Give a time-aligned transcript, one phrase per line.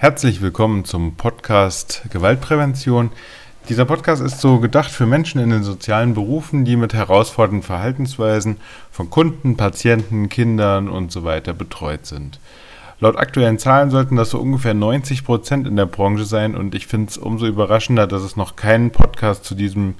[0.00, 3.10] Herzlich willkommen zum Podcast Gewaltprävention.
[3.68, 8.56] Dieser Podcast ist so gedacht für Menschen in den sozialen Berufen, die mit herausfordernden Verhaltensweisen
[8.90, 12.40] von Kunden, Patienten, Kindern und so weiter betreut sind.
[13.00, 16.86] Laut aktuellen Zahlen sollten das so ungefähr 90 Prozent in der Branche sein und ich
[16.86, 19.96] finde es umso überraschender, dass es noch keinen Podcast zu diesem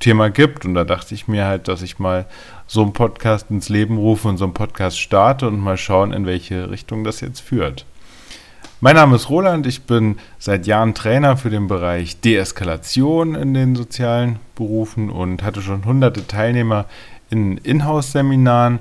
[0.00, 0.64] Thema gibt.
[0.64, 2.26] Und da dachte ich mir halt, dass ich mal
[2.66, 6.26] so einen Podcast ins Leben rufe und so einen Podcast starte und mal schauen, in
[6.26, 7.86] welche Richtung das jetzt führt.
[8.80, 13.76] Mein Name ist Roland, ich bin seit Jahren Trainer für den Bereich Deeskalation in den
[13.76, 16.86] sozialen Berufen und hatte schon hunderte Teilnehmer
[17.30, 18.80] in Inhouse-Seminaren.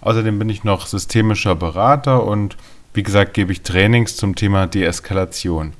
[0.00, 2.56] Außerdem bin ich noch systemischer Berater und
[2.94, 5.72] wie gesagt gebe ich Trainings zum Thema Deeskalation.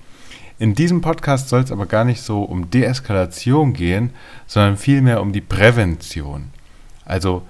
[0.58, 4.10] In diesem Podcast soll es aber gar nicht so um Deeskalation gehen,
[4.46, 6.50] sondern vielmehr um die Prävention.
[7.04, 7.42] Also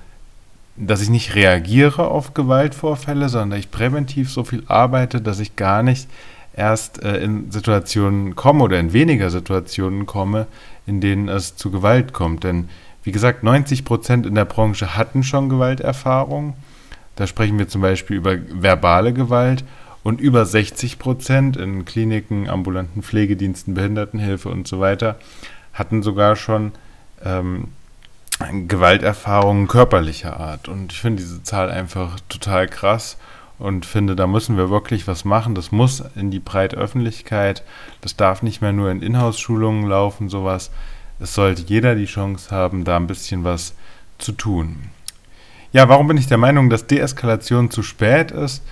[0.77, 5.83] dass ich nicht reagiere auf Gewaltvorfälle, sondern ich präventiv so viel arbeite, dass ich gar
[5.83, 6.09] nicht
[6.55, 10.47] erst äh, in Situationen komme oder in weniger Situationen komme,
[10.87, 12.45] in denen es zu Gewalt kommt.
[12.45, 12.69] Denn
[13.03, 16.55] wie gesagt, 90 Prozent in der Branche hatten schon Gewalterfahrung.
[17.15, 19.65] Da sprechen wir zum Beispiel über verbale Gewalt
[20.03, 25.19] und über 60 Prozent in Kliniken, ambulanten Pflegediensten, Behindertenhilfe und so weiter
[25.77, 26.73] hatten sogar schon
[27.25, 27.69] ähm,
[28.39, 30.69] Gewalterfahrungen körperlicher Art.
[30.69, 33.17] Und ich finde diese Zahl einfach total krass
[33.59, 35.55] und finde, da müssen wir wirklich was machen.
[35.55, 37.63] Das muss in die breite Öffentlichkeit.
[38.03, 40.71] Das darf nicht mehr nur in Inhouse-Schulungen laufen, sowas.
[41.19, 43.75] Es sollte jeder die Chance haben, da ein bisschen was
[44.19, 44.91] zu tun.
[45.73, 48.63] Ja, warum bin ich der Meinung, dass Deeskalation zu spät ist?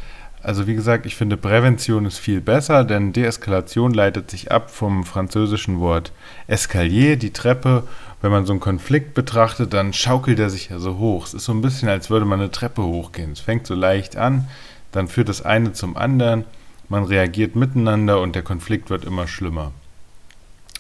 [0.45, 5.05] Also wie gesagt, ich finde Prävention ist viel besser, denn Deeskalation leitet sich ab vom
[5.05, 6.13] französischen Wort
[6.49, 7.85] Escalier, die Treppe.
[8.21, 11.25] Wenn man so einen Konflikt betrachtet, dann schaukelt er sich ja so hoch.
[11.27, 13.33] Es ist so ein bisschen, als würde man eine Treppe hochgehen.
[13.33, 14.47] Es fängt so leicht an,
[14.93, 16.45] dann führt das eine zum anderen,
[16.91, 19.73] man reagiert miteinander und der Konflikt wird immer schlimmer.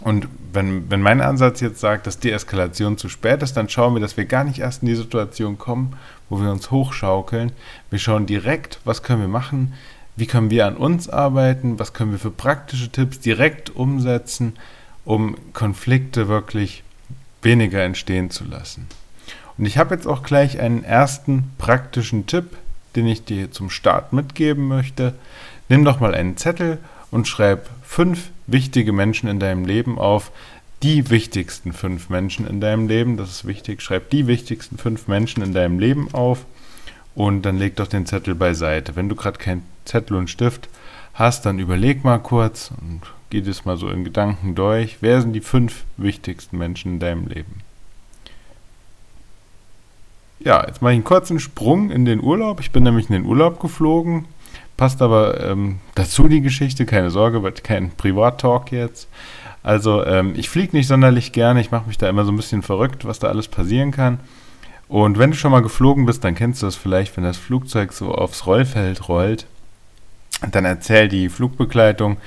[0.00, 4.01] Und wenn, wenn mein Ansatz jetzt sagt, dass Deeskalation zu spät ist, dann schauen wir,
[4.01, 5.96] dass wir gar nicht erst in die Situation kommen,
[6.29, 7.52] wo wir uns hochschaukeln.
[7.91, 9.74] Wir schauen direkt, was können wir machen,
[10.17, 14.55] wie können wir an uns arbeiten, was können wir für praktische Tipps direkt umsetzen,
[15.05, 16.83] um Konflikte wirklich
[17.42, 18.89] weniger entstehen zu lassen.
[19.57, 22.57] Und ich habe jetzt auch gleich einen ersten praktischen Tipp,
[22.97, 25.14] den ich dir zum Start mitgeben möchte.
[25.68, 26.79] Nimm doch mal einen Zettel
[27.11, 30.30] und schreib fünf wichtige Menschen in deinem Leben auf.
[30.82, 33.80] Die wichtigsten fünf Menschen in deinem Leben, das ist wichtig.
[33.80, 36.44] Schreib die wichtigsten fünf Menschen in deinem Leben auf
[37.14, 38.96] und dann leg doch den Zettel beiseite.
[38.96, 40.68] Wenn du gerade keinen Zettel und Stift
[41.14, 43.00] hast, dann überleg mal kurz und
[43.30, 44.98] geh das mal so in Gedanken durch.
[45.00, 47.61] Wer sind die fünf wichtigsten Menschen in deinem Leben?
[50.40, 52.61] Ja, jetzt mache ich einen kurzen Sprung in den Urlaub.
[52.61, 54.26] Ich bin nämlich in den Urlaub geflogen
[54.77, 59.08] Passt aber ähm, dazu die Geschichte, keine Sorge, wird kein Privat-Talk jetzt.
[59.62, 62.62] Also ähm, ich fliege nicht sonderlich gerne, ich mache mich da immer so ein bisschen
[62.62, 64.18] verrückt, was da alles passieren kann.
[64.89, 67.92] Und wenn du schon mal geflogen bist, dann kennst du das vielleicht, wenn das Flugzeug
[67.92, 69.46] so aufs Rollfeld rollt,
[70.51, 72.18] dann erzählt die Flugbegleitung,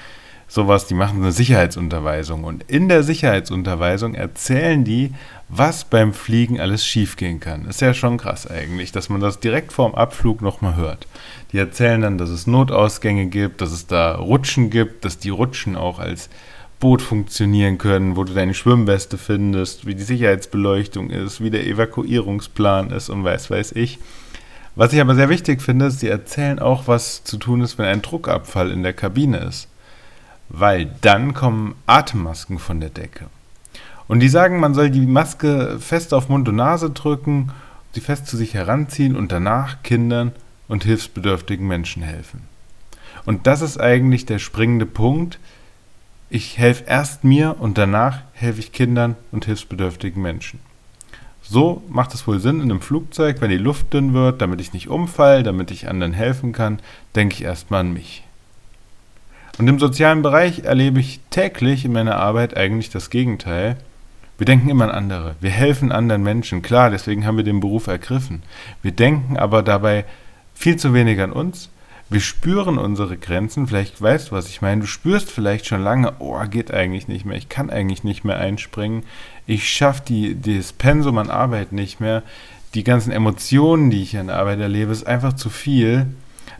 [0.48, 2.44] sowas, die machen eine Sicherheitsunterweisung.
[2.44, 5.12] Und in der Sicherheitsunterweisung erzählen die,
[5.50, 7.66] was beim Fliegen alles schiefgehen kann.
[7.66, 11.08] Ist ja schon krass eigentlich, dass man das direkt vorm Abflug nochmal hört.
[11.52, 15.76] Die erzählen dann, dass es Notausgänge gibt, dass es da Rutschen gibt, dass die Rutschen
[15.76, 16.30] auch als
[16.80, 22.92] Boot funktionieren können, wo du deine Schwimmweste findest, wie die Sicherheitsbeleuchtung ist, wie der Evakuierungsplan
[22.92, 24.00] ist und weiß weiß ich.
[24.76, 27.86] Was ich aber sehr wichtig finde, ist, sie erzählen auch, was zu tun ist, wenn
[27.86, 29.68] ein Druckabfall in der Kabine ist
[30.50, 33.26] weil dann kommen Atemmasken von der Decke.
[34.08, 37.52] Und die sagen, man soll die Maske fest auf Mund und Nase drücken,
[37.94, 40.32] sie fest zu sich heranziehen und danach Kindern
[40.68, 42.44] und hilfsbedürftigen Menschen helfen.
[43.26, 45.40] Und das ist eigentlich der springende Punkt.
[46.30, 50.60] Ich helfe erst mir und danach helfe ich Kindern und hilfsbedürftigen Menschen.
[51.42, 54.74] So macht es wohl Sinn in einem Flugzeug, wenn die Luft dünn wird, damit ich
[54.74, 56.80] nicht umfall, damit ich anderen helfen kann,
[57.16, 58.27] denke ich erstmal an mich.
[59.58, 63.78] Und im sozialen Bereich erlebe ich täglich in meiner Arbeit eigentlich das Gegenteil.
[64.38, 65.36] Wir denken immer an andere.
[65.42, 66.62] Wir helfen anderen Menschen.
[66.62, 68.44] Klar, deswegen haben wir den Beruf ergriffen.
[68.84, 70.06] Wir denken aber dabei
[70.54, 71.70] viel zu wenig an uns.
[72.10, 73.66] Wir spüren unsere Grenzen.
[73.66, 74.82] Vielleicht weißt du, was ich meine.
[74.82, 77.36] Du spürst vielleicht schon lange, oh, geht eigentlich nicht mehr.
[77.36, 79.04] Ich kann eigentlich nicht mehr einspringen.
[79.48, 82.22] Ich schaffe die, das Pensum an Arbeit nicht mehr.
[82.76, 86.06] Die ganzen Emotionen, die ich an der Arbeit erlebe, ist einfach zu viel.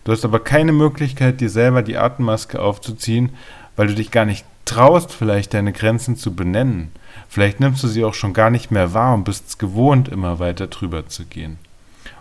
[0.08, 3.32] Du hast aber keine Möglichkeit, dir selber die Atemmaske aufzuziehen,
[3.76, 6.94] weil du dich gar nicht traust, vielleicht deine Grenzen zu benennen.
[7.28, 10.40] Vielleicht nimmst du sie auch schon gar nicht mehr wahr und bist es gewohnt, immer
[10.40, 11.58] weiter drüber zu gehen.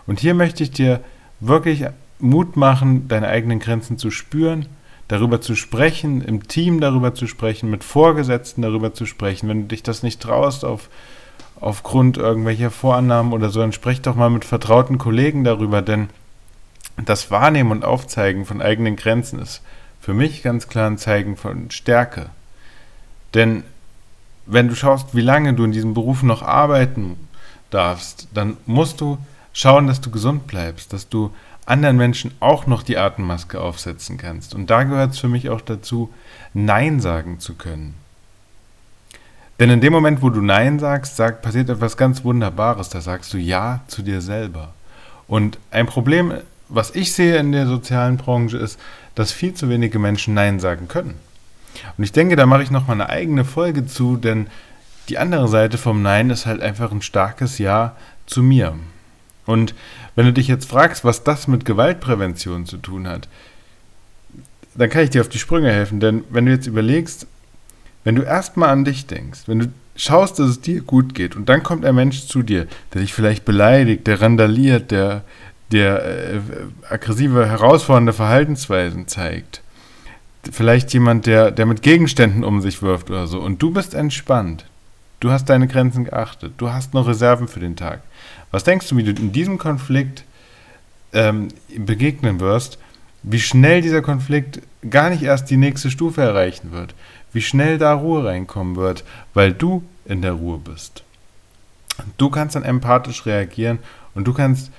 [0.05, 0.99] Und hier möchte ich dir
[1.39, 1.85] wirklich
[2.19, 4.65] Mut machen, deine eigenen Grenzen zu spüren,
[5.07, 9.47] darüber zu sprechen, im Team darüber zu sprechen, mit Vorgesetzten darüber zu sprechen.
[9.47, 10.89] Wenn du dich das nicht traust auf,
[11.61, 16.09] aufgrund irgendwelcher Vorannahmen oder so, dann sprech doch mal mit vertrauten Kollegen darüber, denn
[17.05, 19.61] das Wahrnehmen und Aufzeigen von eigenen Grenzen ist
[19.99, 22.29] für mich ganz klar ein Zeigen von Stärke.
[23.33, 23.63] Denn
[24.45, 27.17] wenn du schaust, wie lange du in diesem Beruf noch arbeiten
[27.69, 29.17] darfst, dann musst du
[29.53, 31.33] schauen, dass du gesund bleibst, dass du
[31.65, 34.55] anderen Menschen auch noch die Atemmaske aufsetzen kannst.
[34.55, 36.13] Und da gehört es für mich auch dazu,
[36.53, 37.93] Nein sagen zu können.
[39.59, 42.89] Denn in dem Moment, wo du Nein sagst, sagt, passiert etwas ganz Wunderbares.
[42.89, 44.73] Da sagst du Ja zu dir selber.
[45.27, 46.33] Und ein Problem,
[46.69, 48.79] was ich sehe in der sozialen Branche, ist,
[49.15, 51.15] dass viel zu wenige Menschen Nein sagen können.
[51.97, 54.47] Und ich denke, da mache ich nochmal eine eigene Folge zu, denn
[55.09, 58.75] die andere Seite vom Nein ist halt einfach ein starkes Ja zu mir.
[59.45, 59.73] Und
[60.15, 63.27] wenn du dich jetzt fragst, was das mit Gewaltprävention zu tun hat,
[64.75, 65.99] dann kann ich dir auf die Sprünge helfen.
[65.99, 67.27] Denn wenn du jetzt überlegst,
[68.03, 71.49] wenn du erstmal an dich denkst, wenn du schaust, dass es dir gut geht und
[71.49, 75.23] dann kommt ein Mensch zu dir, der dich vielleicht beleidigt, der randaliert, der,
[75.71, 76.39] der äh,
[76.89, 79.61] aggressive, herausfordernde Verhaltensweisen zeigt,
[80.51, 84.65] vielleicht jemand, der, der mit Gegenständen um sich wirft oder so, und du bist entspannt,
[85.19, 88.01] du hast deine Grenzen geachtet, du hast noch Reserven für den Tag,
[88.51, 90.23] was denkst du, wie du in diesem Konflikt
[91.13, 92.77] ähm, begegnen wirst,
[93.23, 96.93] wie schnell dieser Konflikt gar nicht erst die nächste Stufe erreichen wird,
[97.33, 99.03] wie schnell da Ruhe reinkommen wird,
[99.33, 101.03] weil du in der Ruhe bist.
[102.17, 103.79] Du kannst dann empathisch reagieren
[104.15, 104.71] und du kannst,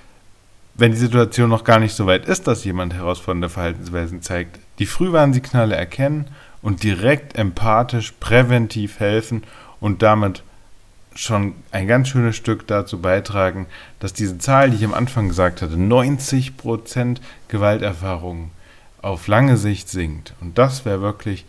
[0.79, 4.87] wenn die Situation noch gar nicht so weit ist, dass jemand herausfordernde Verhaltensweisen zeigt, die
[4.87, 6.27] Frühwarnsignale erkennen
[6.63, 9.43] und direkt empathisch, präventiv helfen
[9.81, 10.45] und damit
[11.17, 13.67] schon ein ganz schönes Stück dazu beitragen,
[13.99, 17.17] dass diese Zahl, die ich am Anfang gesagt hatte, 90%
[17.49, 18.53] Gewalterfahrung
[19.03, 20.35] auf lange Sicht sinkt.
[20.41, 21.45] Und das wäre wirklich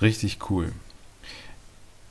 [0.00, 0.70] richtig cool.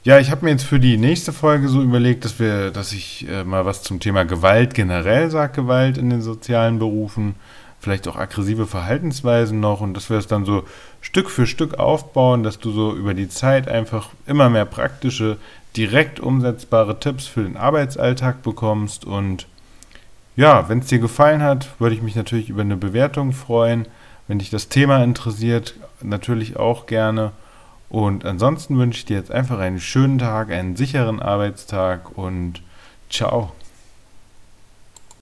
[0.03, 3.27] Ja, ich habe mir jetzt für die nächste Folge so überlegt, dass wir, dass ich
[3.29, 7.35] äh, mal was zum Thema Gewalt generell sage, Gewalt in den sozialen Berufen,
[7.81, 10.63] vielleicht auch aggressive Verhaltensweisen noch und dass wir es dann so
[11.01, 15.37] Stück für Stück aufbauen, dass du so über die Zeit einfach immer mehr praktische
[15.75, 19.03] direkt umsetzbare Tipps für den Arbeitsalltag bekommst.
[19.03, 19.47] Und
[20.37, 23.85] ja, wenn es dir gefallen hat, würde ich mich natürlich über eine Bewertung freuen.
[24.29, 27.33] Wenn dich das Thema interessiert, natürlich auch gerne.
[27.89, 32.61] Und ansonsten wünsche ich dir jetzt einfach einen schönen Tag, einen sicheren Arbeitstag und
[33.09, 33.51] ciao.